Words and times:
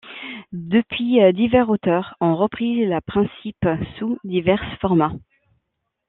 Depuis, 0.51 1.19
divers 1.31 1.69
auteurs 1.69 2.15
ont 2.21 2.35
repris 2.35 2.87
la 2.87 3.01
principe 3.01 3.67
sous 3.99 4.17
diverses 4.23 4.79
formats. 4.79 5.13